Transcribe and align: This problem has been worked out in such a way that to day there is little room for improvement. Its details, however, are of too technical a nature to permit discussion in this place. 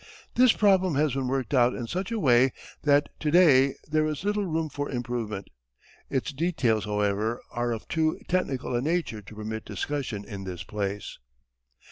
This 0.33 0.51
problem 0.51 0.95
has 0.95 1.13
been 1.13 1.27
worked 1.27 1.53
out 1.53 1.75
in 1.75 1.85
such 1.85 2.11
a 2.11 2.19
way 2.19 2.53
that 2.81 3.09
to 3.19 3.29
day 3.29 3.75
there 3.87 4.03
is 4.07 4.23
little 4.23 4.47
room 4.47 4.67
for 4.67 4.89
improvement. 4.89 5.47
Its 6.09 6.33
details, 6.33 6.85
however, 6.85 7.39
are 7.51 7.71
of 7.71 7.87
too 7.87 8.19
technical 8.27 8.75
a 8.75 8.81
nature 8.81 9.21
to 9.21 9.35
permit 9.35 9.63
discussion 9.63 10.25
in 10.25 10.43
this 10.43 10.63
place. 10.63 11.19